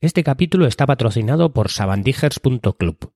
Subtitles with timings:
[0.00, 3.12] Este capítulo está patrocinado por sabandijers.club.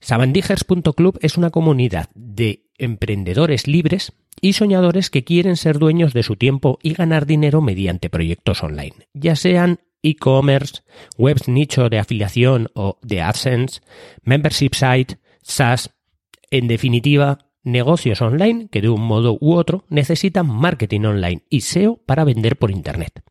[0.00, 6.36] Sabandijers.club es una comunidad de emprendedores libres y soñadores que quieren ser dueños de su
[6.36, 10.82] tiempo y ganar dinero mediante proyectos online, ya sean e-commerce,
[11.18, 13.82] webs nicho de afiliación o de AdSense,
[14.22, 15.90] membership site, SaaS,
[16.50, 21.98] en definitiva, negocios online que de un modo u otro necesitan marketing online y SEO
[22.06, 23.22] para vender por Internet.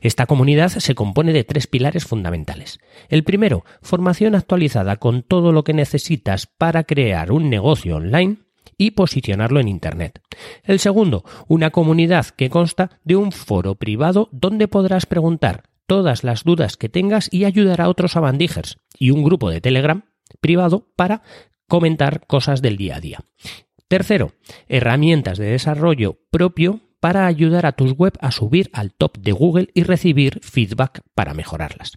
[0.00, 2.80] Esta comunidad se compone de tres pilares fundamentales.
[3.08, 8.38] El primero, formación actualizada con todo lo que necesitas para crear un negocio online
[8.76, 10.20] y posicionarlo en Internet.
[10.64, 16.44] El segundo, una comunidad que consta de un foro privado donde podrás preguntar todas las
[16.44, 20.04] dudas que tengas y ayudar a otros abandijers y un grupo de Telegram
[20.40, 21.22] privado para
[21.68, 23.18] comentar cosas del día a día.
[23.88, 24.32] Tercero,
[24.68, 29.68] herramientas de desarrollo propio para ayudar a tus web a subir al top de Google
[29.74, 31.96] y recibir feedback para mejorarlas.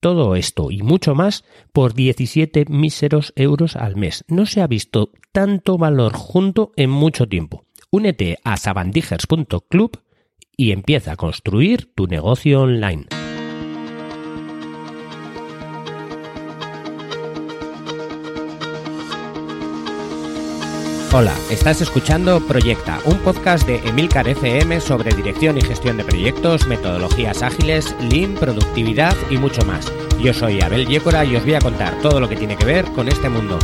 [0.00, 4.24] Todo esto y mucho más por 17 míseros euros al mes.
[4.28, 7.64] No se ha visto tanto valor junto en mucho tiempo.
[7.90, 9.98] Únete a sabandijers.club
[10.56, 13.06] y empieza a construir tu negocio online.
[21.16, 26.66] Hola, estás escuchando Proyecta, un podcast de Emilcar FM sobre dirección y gestión de proyectos,
[26.66, 29.92] metodologías ágiles, lean, productividad y mucho más.
[30.20, 32.86] Yo soy Abel Yécora y os voy a contar todo lo que tiene que ver
[32.86, 33.60] con este mundo.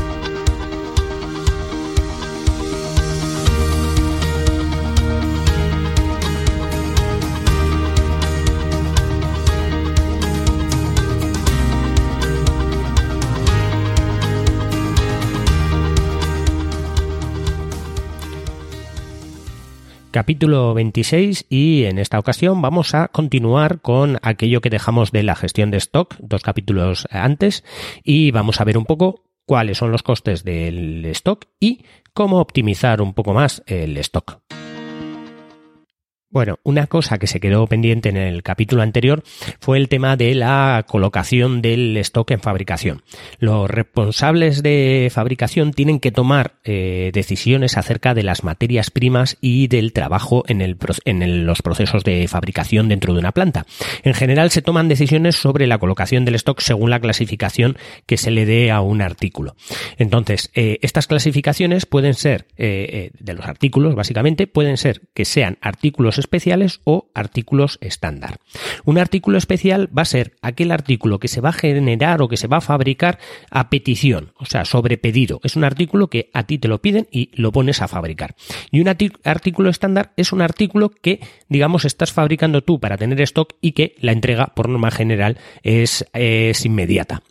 [20.10, 25.36] Capítulo 26 y en esta ocasión vamos a continuar con aquello que dejamos de la
[25.36, 27.64] gestión de stock dos capítulos antes
[28.02, 33.00] y vamos a ver un poco cuáles son los costes del stock y cómo optimizar
[33.00, 34.39] un poco más el stock.
[36.32, 39.24] Bueno, una cosa que se quedó pendiente en el capítulo anterior
[39.58, 43.02] fue el tema de la colocación del stock en fabricación.
[43.40, 49.66] Los responsables de fabricación tienen que tomar eh, decisiones acerca de las materias primas y
[49.66, 53.66] del trabajo en, el, en los procesos de fabricación dentro de una planta.
[54.04, 57.76] En general se toman decisiones sobre la colocación del stock según la clasificación
[58.06, 59.56] que se le dé a un artículo.
[59.98, 65.58] Entonces, eh, estas clasificaciones pueden ser, eh, de los artículos básicamente, pueden ser que sean
[65.60, 68.38] artículos especiales o artículos estándar.
[68.84, 72.36] Un artículo especial va a ser aquel artículo que se va a generar o que
[72.36, 73.18] se va a fabricar
[73.50, 75.40] a petición, o sea, sobre pedido.
[75.42, 78.36] Es un artículo que a ti te lo piden y lo pones a fabricar.
[78.70, 83.54] Y un artículo estándar es un artículo que, digamos, estás fabricando tú para tener stock
[83.60, 87.22] y que la entrega, por norma general, es, es inmediata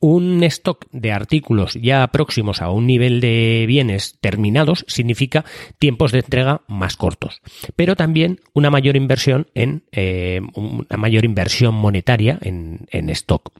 [0.00, 5.44] un stock de artículos ya próximos a un nivel de bienes terminados significa
[5.78, 7.40] tiempos de entrega más cortos,
[7.76, 13.52] pero también una mayor inversión en eh, una mayor inversión monetaria en, en stock.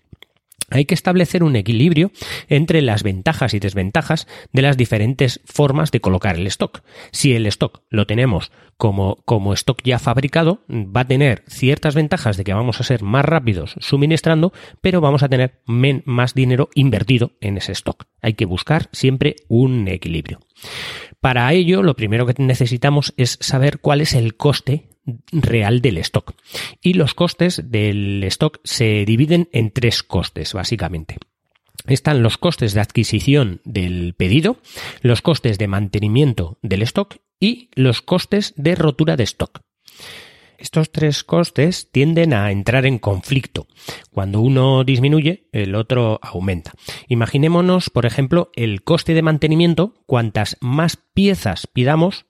[0.70, 2.10] Hay que establecer un equilibrio
[2.48, 6.82] entre las ventajas y desventajas de las diferentes formas de colocar el stock.
[7.10, 12.36] Si el stock lo tenemos como, como stock ya fabricado, va a tener ciertas ventajas
[12.36, 17.32] de que vamos a ser más rápidos suministrando, pero vamos a tener más dinero invertido
[17.40, 18.04] en ese stock.
[18.22, 20.40] Hay que buscar siempre un equilibrio.
[21.24, 24.90] Para ello, lo primero que necesitamos es saber cuál es el coste
[25.32, 26.34] real del stock.
[26.82, 31.16] Y los costes del stock se dividen en tres costes, básicamente.
[31.86, 34.58] Están los costes de adquisición del pedido,
[35.00, 39.62] los costes de mantenimiento del stock y los costes de rotura de stock.
[40.58, 43.66] Estos tres costes tienden a entrar en conflicto.
[44.10, 46.72] Cuando uno disminuye, el otro aumenta.
[47.08, 49.94] Imaginémonos, por ejemplo, el coste de mantenimiento.
[50.06, 52.26] Cuantas más piezas pidamos,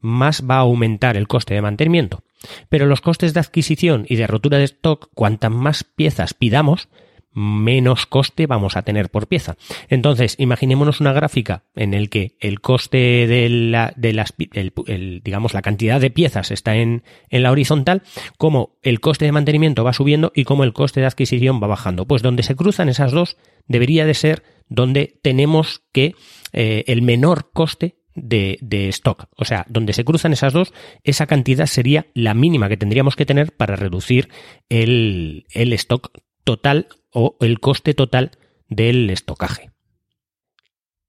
[0.00, 2.22] más va a aumentar el coste de mantenimiento.
[2.68, 6.88] Pero los costes de adquisición y de rotura de stock, cuantas más piezas pidamos,
[7.36, 9.56] menos coste vamos a tener por pieza.
[9.88, 15.60] Entonces, imaginémonos una gráfica en el que el coste de la, de las, digamos, la
[15.60, 18.02] cantidad de piezas está en, en, la horizontal,
[18.38, 22.06] como el coste de mantenimiento va subiendo y como el coste de adquisición va bajando.
[22.06, 23.36] Pues donde se cruzan esas dos
[23.68, 26.14] debería de ser donde tenemos que
[26.54, 29.28] eh, el menor coste de, de, stock.
[29.36, 30.72] O sea, donde se cruzan esas dos,
[31.04, 34.30] esa cantidad sería la mínima que tendríamos que tener para reducir
[34.70, 36.10] el, el stock
[36.46, 38.30] total o el coste total
[38.68, 39.72] del estocaje.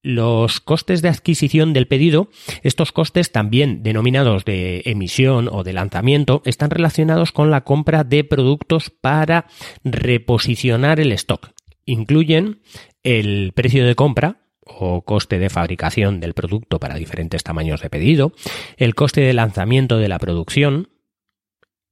[0.02, 2.30] Los costes de adquisición del pedido,
[2.64, 8.24] estos costes también denominados de emisión o de lanzamiento, están relacionados con la compra de
[8.24, 9.48] productos para
[9.84, 11.52] reposicionar el stock.
[11.86, 12.62] Incluyen
[13.04, 18.34] el precio de compra, o coste de fabricación del producto para diferentes tamaños de pedido,
[18.76, 20.90] el coste de lanzamiento de la producción,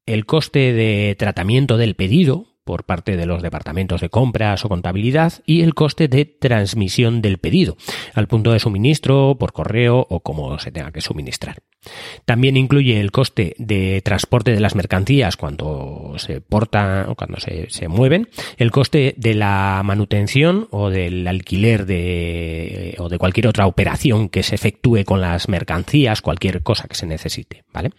[0.06, 5.34] el coste de tratamiento del pedido por parte de los departamentos de compras o contabilidad
[5.46, 7.78] y el coste de transmisión del pedido
[8.14, 11.60] al punto de suministro, por correo o como se tenga que suministrar.
[12.26, 17.70] También incluye el coste de transporte de las mercancías cuando se portan o cuando se,
[17.70, 18.28] se mueven,
[18.58, 24.42] el coste de la manutención o del alquiler de, o de cualquier otra operación que
[24.42, 27.92] se efectúe con las mercancías, cualquier cosa que se necesite, ¿vale?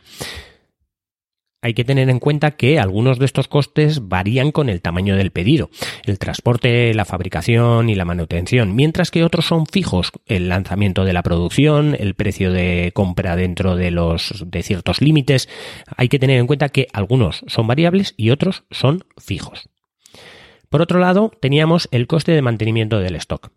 [1.62, 5.30] Hay que tener en cuenta que algunos de estos costes varían con el tamaño del
[5.30, 5.70] pedido,
[6.04, 11.12] el transporte, la fabricación y la manutención, mientras que otros son fijos, el lanzamiento de
[11.12, 15.48] la producción, el precio de compra dentro de los de ciertos límites.
[15.96, 19.68] Hay que tener en cuenta que algunos son variables y otros son fijos.
[20.68, 23.50] Por otro lado, teníamos el coste de mantenimiento del stock.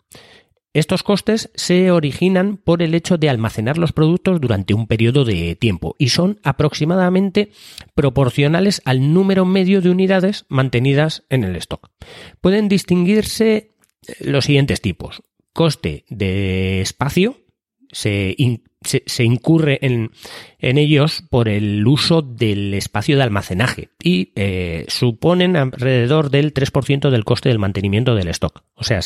[0.74, 5.56] Estos costes se originan por el hecho de almacenar los productos durante un periodo de
[5.56, 7.52] tiempo y son aproximadamente
[7.96, 11.90] proporcionales al número medio de unidades mantenidas en el stock.
[12.40, 13.72] Pueden distinguirse
[14.20, 15.24] los siguientes tipos.
[15.54, 17.38] Coste de espacio,
[17.92, 18.36] se,
[18.82, 20.12] se, incurre en,
[20.60, 27.26] ellos por el uso del espacio de almacenaje y eh, suponen alrededor del 3% del
[27.26, 28.64] coste del mantenimiento del stock.
[28.76, 29.00] O sea,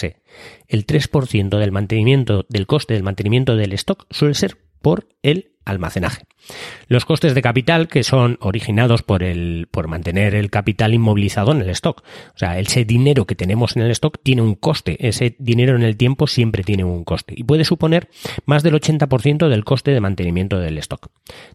[0.67, 6.25] el 3% del mantenimiento del coste del mantenimiento del stock suele ser por el almacenaje.
[6.87, 11.61] Los costes de capital que son originados por el por mantener el capital inmovilizado en
[11.61, 12.03] el stock.
[12.35, 15.83] O sea, ese dinero que tenemos en el stock tiene un coste, ese dinero en
[15.83, 18.09] el tiempo siempre tiene un coste y puede suponer
[18.45, 21.09] más del 80% del coste de mantenimiento del stock.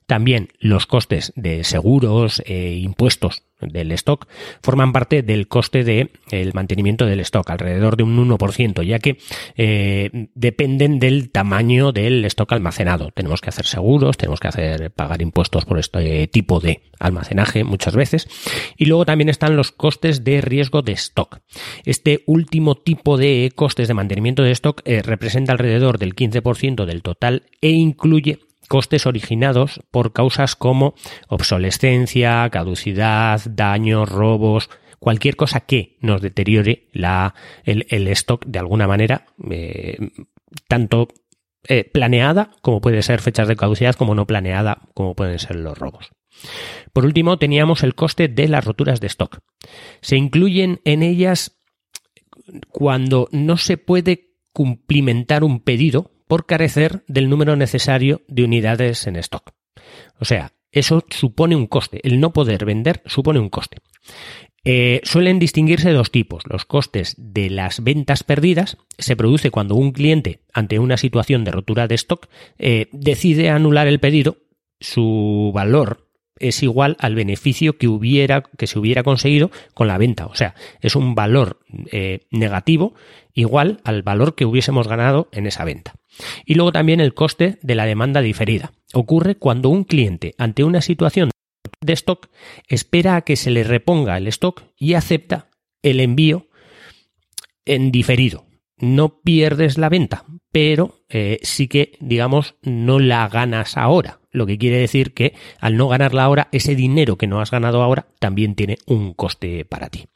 [0.07, 4.27] También los costes de seguros e impuestos del stock
[4.63, 9.19] forman parte del coste de el mantenimiento del stock, alrededor de un 1%, ya que
[9.57, 13.11] eh, dependen del tamaño del stock almacenado.
[13.11, 17.95] Tenemos que hacer seguros, tenemos que hacer pagar impuestos por este tipo de almacenaje muchas
[17.95, 18.29] veces.
[18.77, 21.41] Y luego también están los costes de riesgo de stock.
[21.85, 27.03] Este último tipo de costes de mantenimiento de stock eh, representa alrededor del 15% del
[27.03, 30.95] total e incluye costes originados por causas como
[31.29, 37.35] obsolescencia, caducidad, daños, robos, cualquier cosa que nos deteriore la,
[37.65, 39.97] el, stock de alguna manera, eh,
[40.67, 41.09] tanto
[41.67, 45.77] eh, planeada como puede ser fechas de caducidad, como no planeada, como pueden ser los
[45.77, 46.11] robos.
[46.93, 49.39] Por último, teníamos el coste de las roturas de stock.
[50.01, 51.59] Se incluyen en ellas
[52.69, 59.17] cuando no se puede cumplimentar un pedido por carecer del número necesario de unidades en
[59.17, 59.53] stock.
[60.21, 62.01] O sea, eso supone un coste.
[62.07, 63.79] El no poder vender supone un coste.
[64.71, 66.43] Eh, suelen distinguirse dos tipos.
[66.47, 71.53] Los costes de las ventas perdidas se produce cuando un cliente, ante una situación de
[71.53, 72.29] rotura de stock,
[72.59, 74.37] eh, decide anular el pedido.
[74.79, 80.27] Su valor es igual al beneficio que hubiera que se hubiera conseguido con la venta.
[80.27, 81.61] O sea, es un valor
[81.91, 82.93] eh, negativo
[83.33, 85.95] igual al valor que hubiésemos ganado en esa venta.
[86.45, 88.73] Y luego también el coste de la demanda diferida.
[88.93, 91.31] Ocurre cuando un cliente ante una situación
[91.81, 92.29] de stock
[92.67, 95.49] espera a que se le reponga el stock y acepta
[95.83, 96.49] el envío
[97.65, 98.47] en diferido.
[98.79, 104.21] No pierdes la venta, pero eh, sí que, digamos, no la ganas ahora.
[104.31, 107.83] Lo que quiere decir que al no ganarla ahora, ese dinero que no has ganado
[107.83, 110.07] ahora también tiene un coste para ti.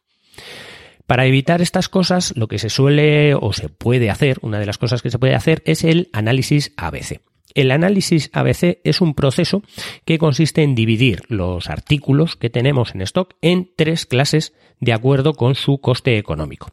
[1.06, 4.78] Para evitar estas cosas, lo que se suele o se puede hacer, una de las
[4.78, 7.20] cosas que se puede hacer es el análisis ABC.
[7.54, 9.62] El análisis ABC es un proceso
[10.04, 15.34] que consiste en dividir los artículos que tenemos en stock en tres clases de acuerdo
[15.34, 16.72] con su coste económico.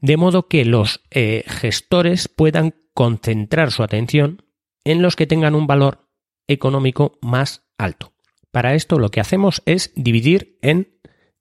[0.00, 4.42] De modo que los eh, gestores puedan concentrar su atención
[4.84, 6.08] en los que tengan un valor
[6.46, 8.12] económico más alto.
[8.50, 10.98] Para esto lo que hacemos es dividir en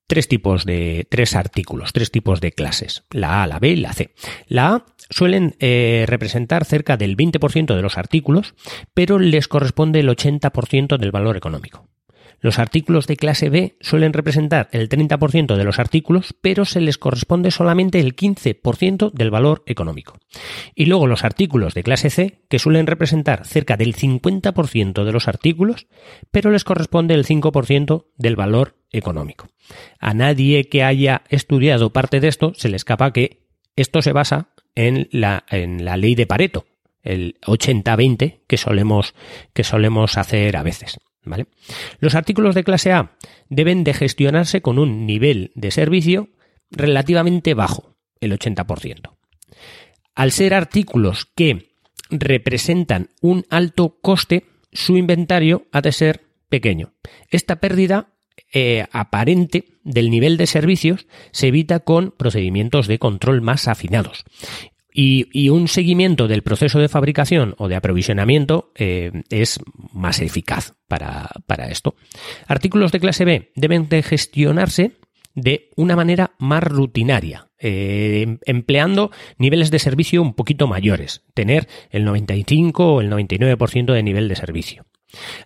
[0.08, 3.94] tres tipos de, tres artículos, tres tipos de clases, la A, la B y la
[3.94, 4.14] C.
[4.48, 8.56] La suelen eh, representar cerca del 20% de los artículos,
[8.94, 11.88] pero les corresponde el 80% del valor económico.
[12.40, 16.98] Los artículos de clase B suelen representar el 30% de los artículos, pero se les
[16.98, 20.20] corresponde solamente el 15% del valor económico.
[20.76, 25.28] Y luego los artículos de clase C, que suelen representar cerca del 50% de los
[25.28, 25.88] artículos,
[26.30, 29.48] pero les corresponde el 5% del valor económico.
[30.00, 34.50] A nadie que haya estudiado parte de esto se le escapa que esto se basa
[34.77, 36.67] en la, en la ley de Pareto,
[37.01, 39.15] el 80-20 que solemos,
[39.51, 41.00] que solemos hacer a veces.
[41.24, 41.48] ¿vale?
[42.00, 43.17] Los artículos de clase A
[43.50, 46.29] deben de gestionarse con un nivel de servicio
[46.69, 49.17] relativamente bajo, el 80%.
[50.13, 51.72] Al ser artículos que
[52.12, 56.93] representan un alto coste, su inventario ha de ser pequeño.
[57.31, 58.13] Esta pérdida
[58.53, 64.25] eh, aparente del nivel de servicios se evita con procedimientos de control más afinados.
[65.00, 69.60] Y, un seguimiento del proceso de fabricación o de aprovisionamiento eh, es
[69.94, 71.94] más eficaz para, para, esto.
[72.48, 74.94] Artículos de clase B deben de gestionarse
[75.36, 82.03] de una manera más rutinaria, eh, empleando niveles de servicio un poquito mayores, tener el
[82.03, 84.86] 95 o el 99% de nivel de servicio.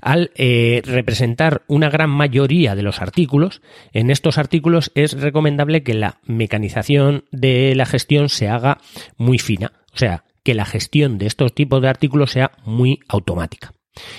[0.01, 3.61] Al eh, representar una gran mayoría de los artículos,
[3.93, 8.79] en estos artículos es recomendable que la mecanización de la gestión se haga
[9.17, 13.73] muy fina, o sea, que la gestión de estos tipos de artículos sea muy automática.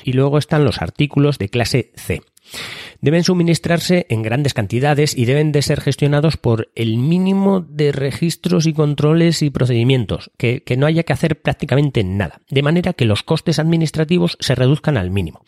[0.05, 2.23] Y luego están los artículos de clase C.
[3.03, 8.67] Deben suministrarse en grandes cantidades y deben de ser gestionados por el mínimo de registros
[8.67, 13.25] y controles y procedimientos, que, no haya que hacer prácticamente nada, de manera que los
[13.25, 15.45] costes administrativos se reduzcan al mínimo.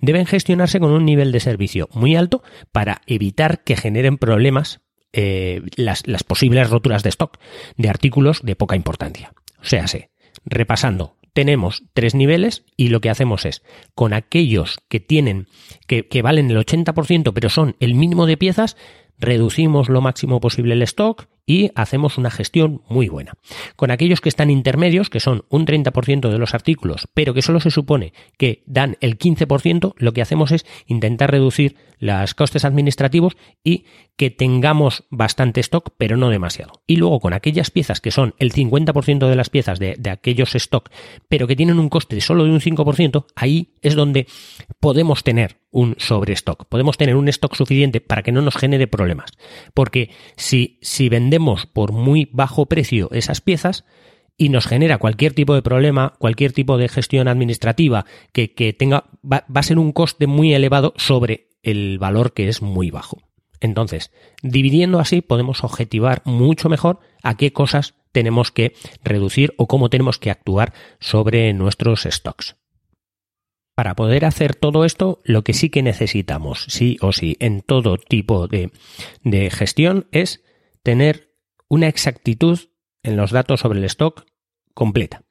[0.00, 4.82] Deben gestionarse con un nivel de servicio muy alto para evitar que generen problemas
[5.14, 7.38] eh, las, las posibles roturas de stock
[7.78, 9.32] de artículos de poca importancia.
[9.62, 9.86] O sea,
[10.44, 13.62] repasando, tenemos tres niveles y lo que hacemos es,
[13.94, 15.46] con aquellos que tienen,
[15.86, 18.76] que, que valen el 80%, pero son el mínimo de piezas,
[19.20, 23.32] reducimos lo máximo posible el stock y hacemos una gestión muy buena.
[23.74, 27.58] Con aquellos que están intermedios, que son un 30% de los artículos, pero que solo
[27.58, 33.36] se supone que dan el 15%, lo que hacemos es intentar reducir los costes administrativos
[33.64, 33.86] y
[34.16, 36.82] que tengamos bastante stock, pero no demasiado.
[36.86, 40.54] Y luego con aquellas piezas que son el 50% de las piezas de, de aquellos
[40.54, 40.90] stock,
[41.28, 44.26] pero que tienen un coste solo de un 5%, ahí es donde
[44.80, 46.66] podemos tener un sobrestock.
[46.66, 49.32] Podemos tener un stock suficiente para que no nos genere problemas.
[49.74, 53.84] Porque si, si vendemos por muy bajo precio esas piezas,
[54.40, 59.44] y nos genera cualquier tipo de problema, cualquier tipo de gestión administrativa que, tenga, va,
[59.54, 63.18] va, a ser un coste muy elevado sobre el valor que es muy bajo.
[63.60, 69.90] Entonces, dividiendo así podemos objetivar mucho mejor a qué cosas tenemos que reducir o cómo
[69.90, 72.56] tenemos que actuar sobre nuestros stocks.
[73.78, 77.96] Para poder hacer todo esto, lo que sí que necesitamos, sí o sí, en todo
[77.96, 78.72] tipo de,
[79.22, 80.42] de gestión, es
[80.82, 81.32] tener
[81.68, 82.58] una exactitud
[83.04, 84.24] en los datos sobre el stock
[84.74, 85.22] completa.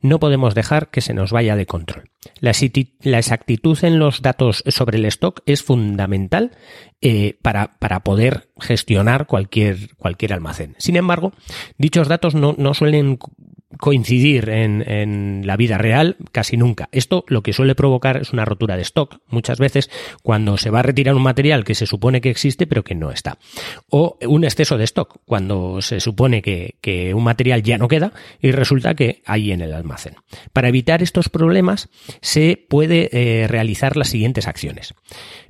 [0.00, 2.10] No podemos dejar que se nos vaya de control.
[2.40, 6.56] La, exactitud en los datos sobre el stock es fundamental
[7.00, 10.74] eh, para, para, poder gestionar cualquier, cualquier almacén.
[10.78, 11.32] Sin embargo,
[11.78, 13.20] dichos datos no, no suelen
[13.78, 16.88] coincidir en, en, la vida real casi nunca.
[16.92, 19.90] Esto lo que suele provocar es una rotura de stock, muchas veces
[20.22, 23.10] cuando se va a retirar un material que se supone que existe pero que no
[23.10, 23.38] está.
[23.90, 28.12] O un exceso de stock, cuando se supone que, que un material ya no queda
[28.40, 30.16] y resulta que hay en el almacén.
[30.52, 31.88] Para evitar estos problemas
[32.20, 34.94] se puede eh, realizar las siguientes acciones.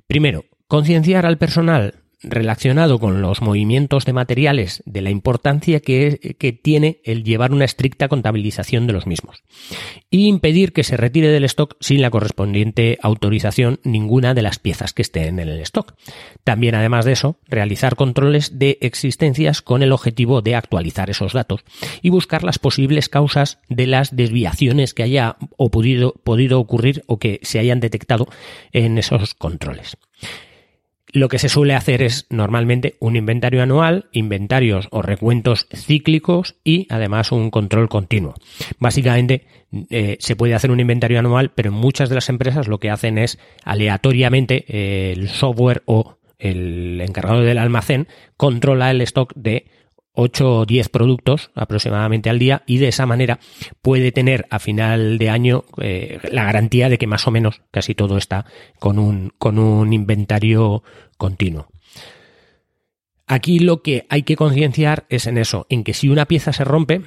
[0.07, 7.01] Primero, concienciar al personal relacionado con los movimientos de materiales, de la importancia que, tiene
[7.05, 9.43] el llevar una estricta contabilización de los mismos.
[10.11, 14.93] Y impedir que se retire del stock sin la correspondiente autorización ninguna de las piezas
[14.93, 15.95] que estén en el stock.
[16.45, 21.65] También, además de eso, realizar controles de existencias con el objetivo de actualizar esos datos
[22.03, 27.41] y buscar las posibles causas de las desviaciones que haya o podido ocurrir o que
[27.43, 28.29] se hayan detectado
[28.73, 29.97] en esos controles.
[31.15, 36.87] Lo que se suele hacer es normalmente un inventario anual, inventarios o recuentos cíclicos y
[36.89, 38.35] además un control continuo.
[38.79, 39.45] Básicamente
[39.91, 42.89] eh, se puede hacer un inventario anual, pero en muchas de las empresas lo que
[42.89, 49.67] hacen es aleatoriamente el software o el encargado del almacén controla el stock de
[50.15, 53.39] 8 o 10 productos aproximadamente al día y de esa manera
[53.81, 57.95] puede tener a final de año eh, la garantía de que más o menos casi
[57.95, 58.45] todo está
[58.79, 60.83] con un, con un inventario
[61.17, 61.69] continuo.
[63.27, 66.65] Aquí lo que hay que concienciar es en eso, en que si una pieza se
[66.65, 67.03] rompe,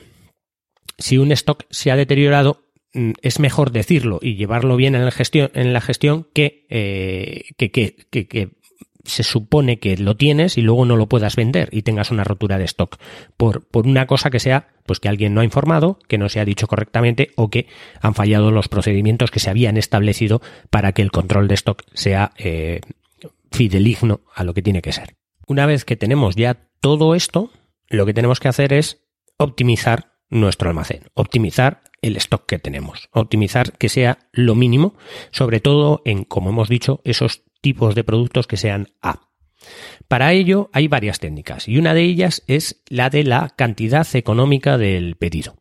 [0.97, 5.11] si un stock se ha deteriorado, mm, es mejor decirlo y llevarlo bien en la
[5.11, 8.49] gestión, eh, que, que, que,
[9.05, 12.57] se supone que lo tienes y luego no lo puedas vender y tengas una rotura
[12.57, 12.97] de stock
[13.37, 16.39] por, por una cosa que sea pues que alguien no ha informado, que no se
[16.39, 17.67] ha dicho correctamente o que
[18.01, 22.31] han fallado los procedimientos que se habían establecido para que el control de stock sea
[22.37, 22.81] eh,
[23.51, 25.15] fideligno a lo que tiene que ser.
[25.47, 27.51] Una vez que tenemos ya todo esto,
[27.87, 29.03] lo que tenemos que hacer es
[29.37, 34.95] optimizar nuestro almacén, optimizar el stock que tenemos, optimizar que sea lo mínimo,
[35.31, 39.21] sobre todo en, como hemos dicho, esos tipos de productos que sean A.
[40.07, 44.77] Para ello hay varias técnicas y una de ellas es la de la cantidad económica
[44.77, 45.55] del pedido.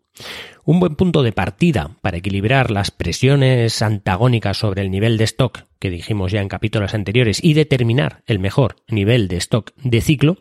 [0.66, 5.64] Un buen punto de partida para equilibrar las presiones antagónicas sobre el nivel de stock
[5.78, 10.36] que dijimos ya en capítulos anteriores y determinar el mejor nivel de stock de ciclo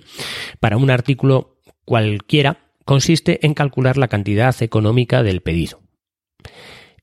[0.60, 5.80] para un artículo cualquiera consiste en calcular la cantidad económica del pedido.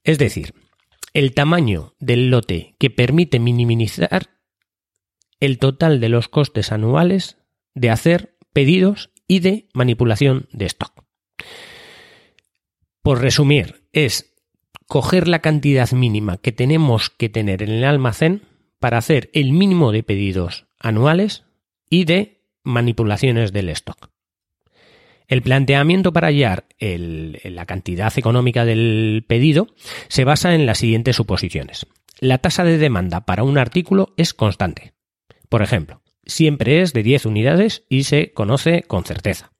[0.04, 0.52] Es decir,
[1.14, 4.28] el tamaño del lote que permite minimizar
[5.40, 7.38] el total de los costes anuales
[7.74, 11.04] de hacer pedidos y de manipulación de stock.
[13.02, 14.34] Por resumir, es
[14.86, 18.42] coger la cantidad mínima que tenemos que tener en el almacén
[18.78, 21.44] para hacer el mínimo de pedidos anuales
[21.88, 24.10] y de manipulaciones del stock.
[25.28, 29.68] El planteamiento para hallar la cantidad económica del pedido
[30.08, 31.86] se basa en las siguientes suposiciones.
[32.18, 34.92] La tasa de demanda para un artículo es constante.
[35.50, 39.52] Por ejemplo, siempre es de 10 unidades y se conoce con certeza.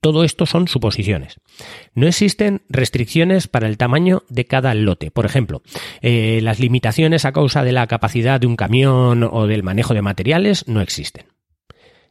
[0.00, 1.40] Todo esto son suposiciones.
[1.94, 5.10] No existen restricciones para el tamaño de cada lote.
[5.10, 5.62] Por ejemplo,
[6.02, 10.02] eh, las limitaciones a causa de la capacidad de un camión o del manejo de
[10.02, 11.26] materiales no existen.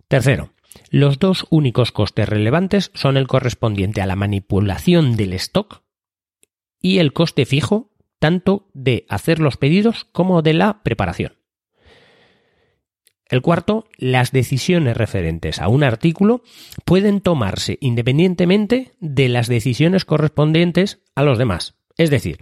[0.07, 0.53] Tercero,
[0.89, 5.83] los dos únicos costes relevantes son el correspondiente a la manipulación del stock
[6.81, 11.42] y el coste fijo tanto de hacer los pedidos como de la preparación.
[13.33, 16.43] El cuarto, las decisiones referentes a un artículo
[16.85, 21.73] pueden tomarse independientemente de las decisiones correspondientes a los demás.
[21.97, 22.37] Es decir,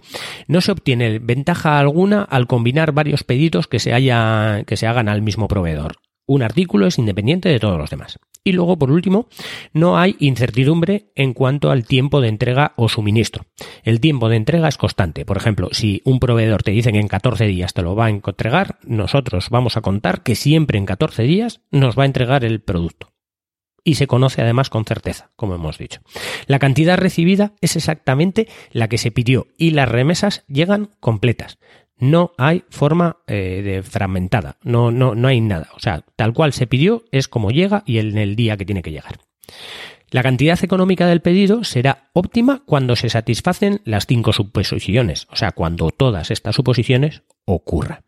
[0.48, 5.22] no se obtiene ventaja alguna al combinar varios pedidos que se, que se hagan al
[5.22, 5.96] mismo proveedor.
[6.26, 8.18] Un artículo es independiente de todos los demás.
[8.44, 9.28] Y luego, por último,
[9.72, 13.44] no hay incertidumbre en cuanto al tiempo de entrega o suministro.
[13.84, 15.24] El tiempo de entrega es constante.
[15.24, 18.10] Por ejemplo, si un proveedor te dice que en 14 días te lo va a
[18.10, 22.60] entregar, nosotros vamos a contar que siempre en 14 días nos va a entregar el
[22.60, 23.12] producto.
[23.84, 26.00] Y se conoce además con certeza, como hemos dicho.
[26.46, 31.58] La cantidad recibida es exactamente la que se pidió y las remesas llegan completas
[32.02, 35.68] no hay forma eh, de fragmentada, no, no, no hay nada.
[35.76, 38.82] O sea, tal cual se pidió es como llega y en el día que tiene
[38.82, 39.20] que llegar.
[40.10, 45.52] La cantidad económica del pedido será óptima cuando se satisfacen las cinco suposiciones, o sea,
[45.52, 48.00] cuando todas estas suposiciones ocurran.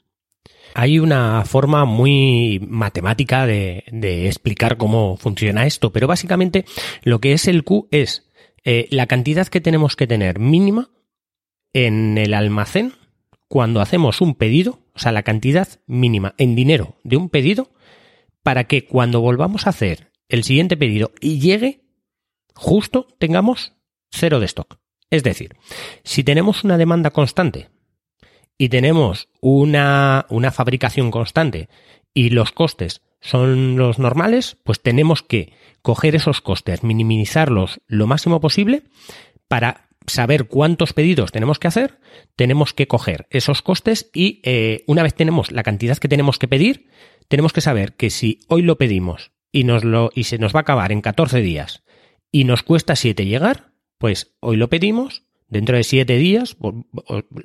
[0.74, 3.84] Hay una forma muy matemática de,
[4.26, 6.64] explicar cómo funciona esto, pero básicamente
[7.04, 8.28] lo que es el Q es
[8.64, 10.90] eh, la cantidad que tenemos que tener mínima
[11.72, 12.92] en el almacén
[13.54, 17.70] cuando hacemos un pedido, o sea, la cantidad mínima en dinero de un pedido,
[18.42, 21.84] para que cuando volvamos a hacer el siguiente pedido y llegue,
[22.56, 23.74] justo tengamos
[24.10, 24.80] cero de stock.
[25.08, 25.54] Es decir,
[26.02, 27.68] si tenemos una demanda constante
[28.58, 31.68] y tenemos una, una fabricación constante
[32.12, 38.40] y los costes son los normales, pues tenemos que coger esos costes, minimizarlos lo máximo
[38.40, 38.82] posible
[39.46, 41.98] para saber cuántos pedidos tenemos que hacer,
[42.36, 46.48] tenemos que coger esos costes y eh, una vez tenemos la cantidad que tenemos que
[46.48, 46.88] pedir,
[47.28, 50.60] tenemos que saber que si hoy lo pedimos y, nos lo, y se nos va
[50.60, 51.84] a acabar en 14 días
[52.30, 56.84] y nos cuesta 7 llegar, pues hoy lo pedimos, dentro de 7 días, o,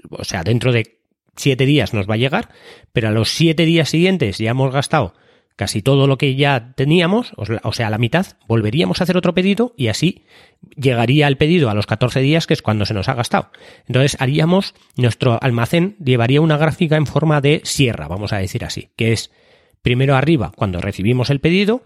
[0.09, 1.01] o, sea, dentro de
[1.35, 2.49] 7 días nos va a llegar,
[2.91, 5.13] pero a los 7 días siguientes ya hemos gastado
[5.59, 9.73] casi todo lo que ya teníamos, o sea, la mitad, volveríamos a hacer otro pedido
[9.75, 10.23] y así
[10.77, 13.51] llegaría el pedido a los 14 días, que es cuando se nos ha gastado.
[13.85, 18.91] Entonces haríamos, nuestro almacén llevaría una gráfica en forma de sierra, vamos a decir así,
[18.95, 19.31] que es
[19.81, 21.83] primero arriba cuando recibimos el pedido,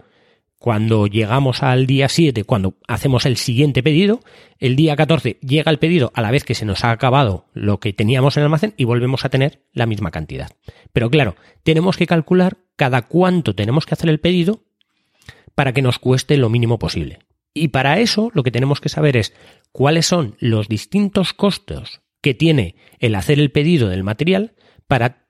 [0.64, 4.20] cuando llegamos al día 7, cuando hacemos el siguiente pedido,
[4.58, 7.80] el día 14 llega el pedido a la vez que se nos ha acabado lo
[7.80, 10.52] que teníamos en el almacén y volvemos a tener la misma cantidad.
[10.94, 14.62] Pero claro, tenemos que calcular cada cuánto tenemos que hacer el pedido
[15.54, 17.18] para que nos cueste lo mínimo posible.
[17.52, 19.34] Y para eso lo que tenemos que saber es
[19.70, 24.54] cuáles son los distintos costos que tiene el hacer el pedido del material
[24.86, 25.26] para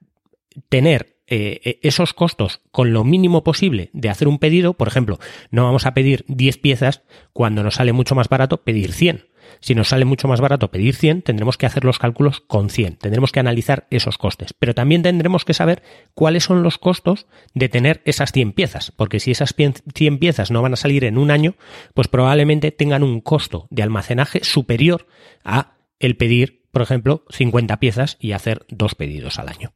[0.69, 5.19] tener eh, eh, esos costos con lo mínimo posible de hacer un pedido, por ejemplo,
[5.49, 9.27] no vamos a pedir 10 piezas cuando nos sale mucho más barato pedir 100.
[9.59, 12.97] Si nos sale mucho más barato pedir 100, tendremos que hacer los cálculos con 100.
[12.97, 14.53] Tendremos que analizar esos costes.
[14.53, 15.81] Pero también tendremos que saber
[16.13, 18.91] cuáles son los costos de tener esas 100 piezas.
[18.91, 21.55] Porque si esas 100 piezas no van a salir en un año,
[21.93, 25.07] pues probablemente tengan un costo de almacenaje superior
[25.43, 29.73] a el pedir, por ejemplo, 50 piezas y hacer dos pedidos al año.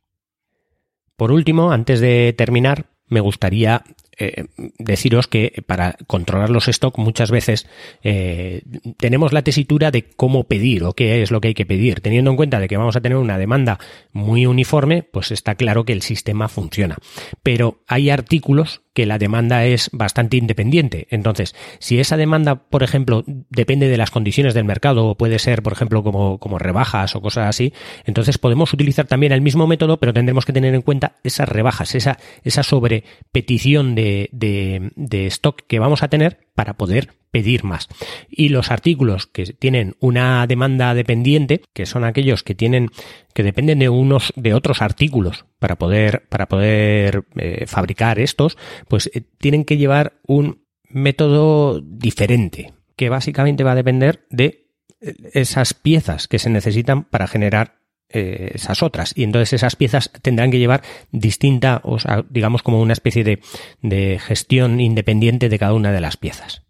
[1.20, 3.84] Por último, antes de terminar, me gustaría
[4.20, 4.46] eh,
[4.78, 7.68] deciros que para controlar los stock muchas veces
[8.04, 8.64] eh,
[8.98, 12.02] tenemos la tesitura de cómo pedir o qué es lo que hay que pedir.
[12.02, 13.80] Teniendo en cuenta de que vamos a tener una demanda
[14.12, 16.98] muy uniforme, pues está claro que el sistema funciona.
[17.44, 21.08] Pero hay artículos que la demanda es bastante independiente.
[21.10, 25.64] Entonces, si esa demanda, por ejemplo, depende de las condiciones del mercado o puede ser,
[25.64, 27.72] por ejemplo, como, como rebajas o cosas así,
[28.06, 31.96] entonces podemos utilizar también el mismo método, pero tendremos que tener en cuenta esas rebajas,
[31.96, 37.88] esa, esa sobrepetición de, de, stock que vamos a tener para poder pedir más.
[38.30, 42.90] Y los artículos que tienen una demanda dependiente, que son aquellos que tienen,
[43.34, 49.10] que dependen de unos, de otros artículos para poder, para poder eh, fabricar estos, pues
[49.14, 54.70] eh, tienen que llevar un método diferente, que básicamente va a depender de
[55.02, 57.79] eh, esas piezas que se necesitan para generar
[58.10, 59.14] esas otras.
[59.16, 63.40] Y entonces esas piezas tendrán que llevar distinta, o sea, digamos como una especie de,
[63.82, 66.64] de gestión independiente de cada una de las piezas.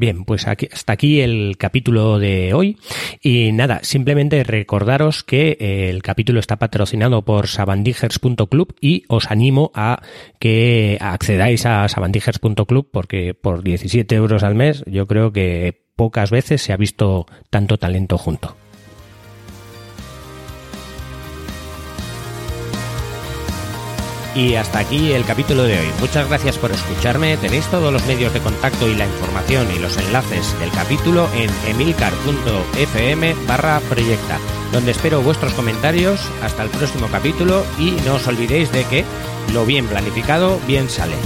[0.00, 2.78] Bien, pues aquí, hasta aquí el capítulo de hoy.
[3.20, 9.72] Y nada, simplemente recordaros que eh, el capítulo está patrocinado por sabandijers.club y os animo
[9.74, 10.00] a
[10.38, 16.62] que accedáis a sabandijers.club porque por 17 euros al mes yo creo que pocas veces
[16.62, 18.56] se ha visto tanto talento junto.
[24.34, 25.88] Y hasta aquí el capítulo de hoy.
[25.98, 27.36] Muchas gracias por escucharme.
[27.36, 31.50] Tenéis todos los medios de contacto y la información y los enlaces del capítulo en
[31.68, 34.38] emilcar.fm barra proyecta,
[34.72, 36.20] donde espero vuestros comentarios.
[36.42, 39.04] Hasta el próximo capítulo y no os olvidéis de que
[39.52, 41.16] lo bien planificado bien sale.